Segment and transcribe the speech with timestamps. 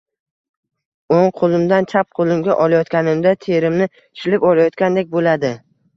[1.17, 3.89] O‘ng qo‘limdan chap qo‘limga olayotganimda terimni
[4.23, 5.55] shilib olayotgandek bo‘ladi.